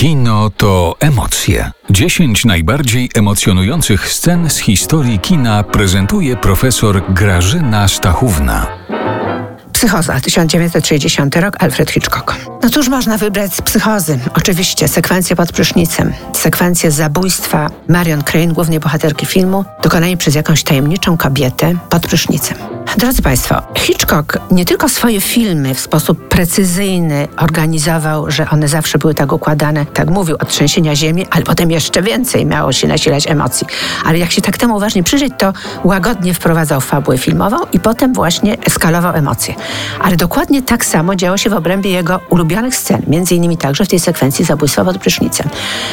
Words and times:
Kino 0.00 0.50
to 0.56 0.96
emocje. 1.00 1.70
10 1.90 2.44
najbardziej 2.44 3.10
emocjonujących 3.14 4.08
scen 4.08 4.50
z 4.50 4.58
historii 4.58 5.18
kina 5.18 5.62
prezentuje 5.62 6.36
profesor 6.36 7.02
Grażyna 7.12 7.88
Stachówna. 7.88 8.66
Psychoza, 9.72 10.20
1960 10.20 11.36
rok, 11.36 11.56
Alfred 11.58 11.90
Hitchcock. 11.90 12.36
No 12.62 12.70
cóż 12.70 12.88
można 12.88 13.18
wybrać 13.18 13.54
z 13.54 13.62
psychozy? 13.62 14.18
Oczywiście 14.34 14.88
sekwencję 14.88 15.36
pod 15.36 15.52
prysznicem, 15.52 16.12
sekwencję 16.32 16.90
zabójstwa 16.90 17.70
Marion 17.88 18.22
Crane, 18.22 18.52
głównej 18.52 18.80
bohaterki 18.80 19.26
filmu, 19.26 19.64
dokonanie 19.82 20.16
przez 20.16 20.34
jakąś 20.34 20.62
tajemniczą 20.62 21.16
kobietę 21.16 21.74
pod 21.90 22.06
prysznicem. 22.06 22.79
Drodzy 22.96 23.22
Państwo, 23.22 23.62
Hitchcock 23.78 24.38
nie 24.50 24.64
tylko 24.64 24.88
swoje 24.88 25.20
filmy 25.20 25.74
w 25.74 25.80
sposób 25.80 26.28
precyzyjny 26.28 27.28
organizował, 27.36 28.30
że 28.30 28.50
one 28.50 28.68
zawsze 28.68 28.98
były 28.98 29.14
tak 29.14 29.32
układane, 29.32 29.86
tak 29.86 30.10
mówił, 30.10 30.36
od 30.40 30.48
trzęsienia 30.48 30.96
ziemi, 30.96 31.26
ale 31.30 31.44
potem 31.44 31.70
jeszcze 31.70 32.02
więcej 32.02 32.46
miało 32.46 32.72
się 32.72 32.88
nasilać 32.88 33.26
emocji. 33.26 33.66
Ale 34.04 34.18
jak 34.18 34.32
się 34.32 34.42
tak 34.42 34.58
temu 34.58 34.76
uważnie 34.76 35.02
przyjrzeć, 35.02 35.32
to 35.38 35.52
łagodnie 35.84 36.34
wprowadzał 36.34 36.80
fabułę 36.80 37.18
filmową 37.18 37.56
i 37.72 37.80
potem 37.80 38.12
właśnie 38.12 38.58
eskalował 38.66 39.14
emocje. 39.14 39.54
Ale 40.00 40.16
dokładnie 40.16 40.62
tak 40.62 40.84
samo 40.84 41.16
działo 41.16 41.36
się 41.36 41.50
w 41.50 41.54
obrębie 41.54 41.90
jego 41.90 42.20
ulubionych 42.30 42.76
scen, 42.76 43.02
między 43.06 43.34
innymi 43.34 43.58
także 43.58 43.84
w 43.84 43.88
tej 43.88 44.00
sekwencji 44.00 44.44
zabójstwa 44.44 44.84
pod 44.84 44.98
prysznicem. 44.98 45.48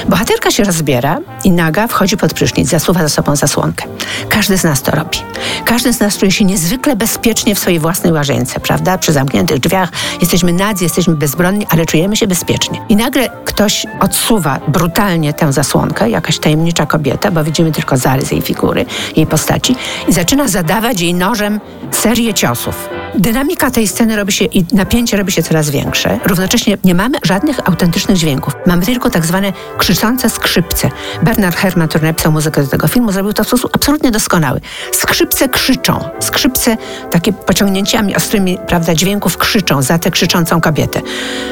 Bohaterka 0.09 0.51
się 0.51 0.63
rozbiera 0.63 1.17
i 1.43 1.51
naga 1.51 1.87
wchodzi 1.87 2.17
pod 2.17 2.33
prysznic, 2.33 2.69
zasuwa 2.69 3.01
za 3.01 3.09
sobą 3.09 3.35
zasłonkę. 3.35 3.85
Każdy 4.29 4.57
z 4.57 4.63
nas 4.63 4.81
to 4.81 4.91
robi. 4.91 5.17
Każdy 5.65 5.93
z 5.93 5.99
nas 5.99 6.17
czuje 6.17 6.31
się 6.31 6.45
niezwykle 6.45 6.95
bezpiecznie 6.95 7.55
w 7.55 7.59
swojej 7.59 7.79
własnej 7.79 8.13
łazience, 8.13 8.59
prawda? 8.59 8.97
Przy 8.97 9.13
zamkniętych 9.13 9.59
drzwiach 9.59 9.89
jesteśmy 10.21 10.53
nadzy, 10.53 10.83
jesteśmy 10.83 11.15
bezbronni, 11.15 11.67
ale 11.69 11.85
czujemy 11.85 12.15
się 12.15 12.27
bezpiecznie. 12.27 12.81
I 12.89 12.95
nagle 12.95 13.29
ktoś 13.45 13.85
odsuwa 13.99 14.59
brutalnie 14.67 15.33
tę 15.33 15.53
zasłonkę, 15.53 16.09
jakaś 16.09 16.39
tajemnicza 16.39 16.85
kobieta, 16.85 17.31
bo 17.31 17.43
widzimy 17.43 17.71
tylko 17.71 17.97
zarys 17.97 18.31
jej 18.31 18.41
figury, 18.41 18.85
jej 19.15 19.27
postaci, 19.27 19.75
i 20.07 20.13
zaczyna 20.13 20.47
zadawać 20.47 21.01
jej 21.01 21.13
nożem 21.13 21.59
serię 21.91 22.33
ciosów. 22.33 22.89
Dynamika 23.15 23.71
tej 23.71 23.87
sceny 23.87 24.15
robi 24.15 24.31
się 24.31 24.45
i 24.45 24.65
napięcie 24.73 25.17
robi 25.17 25.31
się 25.31 25.43
coraz 25.43 25.69
większe. 25.69 26.19
Równocześnie 26.25 26.77
nie 26.83 26.95
mamy 26.95 27.17
żadnych 27.23 27.67
autentycznych 27.69 28.17
dźwięków. 28.17 28.53
Mamy 28.65 28.85
tylko 28.85 29.09
tak 29.09 29.25
zwane 29.25 29.53
krzyczące 29.77 30.29
skrzypce. 30.29 30.89
Bernard 31.23 31.55
Herrmann, 31.57 31.87
który 31.87 32.07
napisał 32.07 32.31
muzykę 32.31 32.63
do 32.63 32.67
tego 32.67 32.87
filmu, 32.87 33.11
zrobił 33.11 33.33
to 33.33 33.43
w 33.43 33.47
sposób 33.47 33.71
absolutnie 33.75 34.11
doskonały. 34.11 34.61
Skrzypce 34.91 35.49
krzyczą. 35.49 36.09
Skrzypce 36.19 36.77
takie 37.11 37.33
pociągnięciami 37.33 38.15
ostrymi, 38.15 38.57
prawda, 38.67 38.95
dźwięków 38.95 39.37
krzyczą 39.37 39.81
za 39.81 39.99
tę 39.99 40.11
krzyczącą 40.11 40.61
kobietę. 40.61 41.01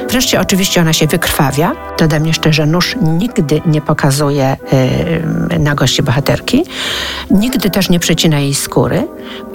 Wreszcie 0.10 0.40
oczywiście 0.40 0.82
ona 0.82 0.94
się 0.94 1.08
wykrwawia. 1.08 1.72
Dodam 2.00 2.28
jeszcze, 2.28 2.54
że 2.54 2.66
nóż 2.66 2.96
nigdy 3.02 3.62
nie 3.66 3.82
pokazuje 3.82 4.58
yy, 5.50 5.60
nagości 5.60 6.04
bohaterki. 6.04 6.64
Nigdy 7.32 7.70
też 7.70 7.90
nie 7.90 8.00
przecina 8.00 8.40
jej 8.40 8.54
skóry. 8.54 9.08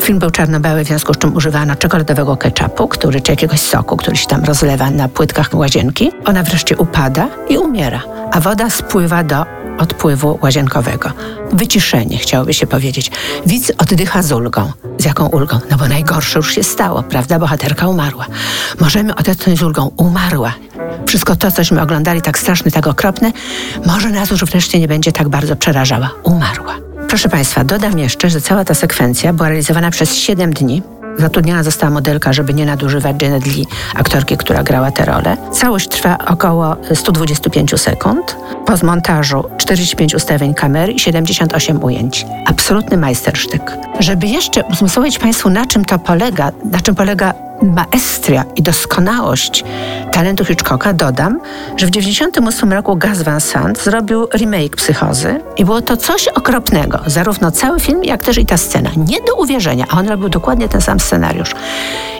Film 0.02 0.18
był 0.18 0.30
czarno-biały, 0.30 0.84
w 0.84 0.86
związku 0.86 1.14
z 1.14 1.18
czym 1.18 1.36
używano 1.36 1.76
czekoladowego 1.90 2.36
ketchupu, 2.36 2.88
który, 2.88 3.20
czy 3.20 3.32
jakiegoś 3.32 3.60
soku, 3.60 3.96
który 3.96 4.16
się 4.16 4.26
tam 4.26 4.44
rozlewa 4.44 4.90
na 4.90 5.08
płytkach 5.08 5.54
łazienki. 5.54 6.12
Ona 6.24 6.42
wreszcie 6.42 6.76
upada 6.76 7.28
i 7.48 7.58
umiera, 7.58 8.02
a 8.32 8.40
woda 8.40 8.70
spływa 8.70 9.24
do 9.24 9.46
odpływu 9.78 10.38
łazienkowego. 10.42 11.10
Wyciszenie, 11.52 12.18
chciałoby 12.18 12.54
się 12.54 12.66
powiedzieć. 12.66 13.10
Widz 13.46 13.72
oddycha 13.78 14.22
z 14.22 14.32
ulgą. 14.32 14.72
Z 14.98 15.04
jaką 15.04 15.26
ulgą? 15.26 15.58
No 15.70 15.76
bo 15.76 15.88
najgorsze 15.88 16.38
już 16.38 16.54
się 16.54 16.62
stało, 16.62 17.02
prawda? 17.02 17.38
Bohaterka 17.38 17.88
umarła. 17.88 18.26
Możemy 18.80 19.14
odetchnąć 19.14 19.58
z 19.58 19.62
ulgą. 19.62 19.90
Umarła. 19.96 20.52
Wszystko 21.06 21.36
to, 21.36 21.52
cośmy 21.52 21.82
oglądali, 21.82 22.22
tak 22.22 22.38
straszne, 22.38 22.70
tak 22.70 22.86
okropne, 22.86 23.32
może 23.86 24.10
nas 24.10 24.30
już 24.30 24.44
wreszcie 24.44 24.78
nie 24.78 24.88
będzie 24.88 25.12
tak 25.12 25.28
bardzo 25.28 25.56
przerażała. 25.56 26.10
Umarła. 26.22 26.74
Proszę 27.08 27.28
Państwa, 27.28 27.64
dodam 27.64 27.98
jeszcze, 27.98 28.30
że 28.30 28.40
cała 28.40 28.64
ta 28.64 28.74
sekwencja 28.74 29.32
była 29.32 29.48
realizowana 29.48 29.90
przez 29.90 30.14
7 30.14 30.52
dni. 30.52 30.82
Zatrudniona 31.18 31.62
została 31.62 31.90
modelka, 31.90 32.32
żeby 32.32 32.54
nie 32.54 32.66
nadużywać 32.66 33.22
Janet 33.22 33.46
Lee, 33.46 33.66
aktorki, 33.94 34.36
która 34.36 34.62
grała 34.62 34.90
tę 34.90 35.04
rolę. 35.04 35.36
Całość 35.52 35.88
trwa 35.88 36.18
około 36.26 36.76
125 36.94 37.80
sekund. 37.80 38.36
Po 38.66 38.76
zmontażu 38.76 39.44
45 39.58 40.14
ustawień 40.14 40.54
kamery 40.54 40.92
i 40.92 40.98
78 40.98 41.84
ujęć. 41.84 42.26
Absolutny 42.46 42.96
majstersztyk. 42.96 43.76
Żeby 43.98 44.26
jeszcze 44.26 44.64
uzmysłowić 44.64 45.18
Państwu, 45.18 45.50
na 45.50 45.66
czym 45.66 45.84
to 45.84 45.98
polega, 45.98 46.52
na 46.64 46.80
czym 46.80 46.94
polega 46.94 47.34
maestria 47.62 48.44
i 48.56 48.62
doskonałość 48.62 49.64
talentu 50.10 50.44
Hitchcocka, 50.44 50.92
dodam, 50.92 51.40
że 51.76 51.86
w 51.86 51.90
1998 51.90 52.72
roku 52.72 52.96
Gus 52.96 53.22
Van 53.22 53.40
Sant 53.40 53.78
zrobił 53.78 54.28
remake 54.34 54.76
Psychozy 54.76 55.40
i 55.56 55.64
było 55.64 55.82
to 55.82 55.96
coś 55.96 56.28
okropnego. 56.28 57.00
Zarówno 57.06 57.50
cały 57.50 57.80
film, 57.80 58.04
jak 58.04 58.24
też 58.24 58.38
i 58.38 58.46
ta 58.46 58.56
scena. 58.56 58.90
Nie 58.96 59.20
do 59.20 59.34
uwierzenia, 59.34 59.84
a 59.90 59.98
on 59.98 60.08
robił 60.08 60.28
dokładnie 60.28 60.68
ten 60.68 60.80
sam 60.80 61.00
scenariusz. 61.00 61.50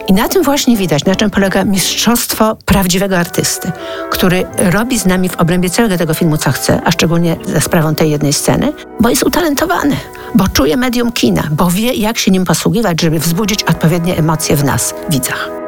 I 0.07 0.13
na 0.13 0.27
tym 0.27 0.43
właśnie 0.43 0.77
widać, 0.77 1.05
na 1.05 1.15
czym 1.15 1.29
polega 1.29 1.63
mistrzostwo 1.63 2.57
prawdziwego 2.65 3.17
artysty, 3.17 3.71
który 4.09 4.45
robi 4.57 4.99
z 4.99 5.05
nami 5.05 5.29
w 5.29 5.37
obrębie 5.37 5.69
całego 5.69 5.97
tego 5.97 6.13
filmu 6.13 6.37
co 6.37 6.51
chce, 6.51 6.81
a 6.85 6.91
szczególnie 6.91 7.35
za 7.45 7.61
sprawą 7.61 7.95
tej 7.95 8.11
jednej 8.11 8.33
sceny, 8.33 8.73
bo 8.99 9.09
jest 9.09 9.23
utalentowany, 9.23 9.95
bo 10.35 10.47
czuje 10.47 10.77
medium 10.77 11.11
kina, 11.11 11.43
bo 11.51 11.71
wie, 11.71 11.93
jak 11.93 12.17
się 12.17 12.31
nim 12.31 12.45
posługiwać, 12.45 13.01
żeby 13.01 13.19
wzbudzić 13.19 13.63
odpowiednie 13.63 14.17
emocje 14.17 14.55
w 14.55 14.63
nas, 14.63 14.93
widzach. 15.09 15.60